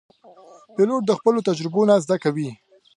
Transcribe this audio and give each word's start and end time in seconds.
پیلوټ 0.75 1.01
د 1.07 1.11
خپلو 1.19 1.39
تجربو 1.47 1.81
نه 1.89 1.95
زده 2.03 2.15
کوي. 2.23 2.49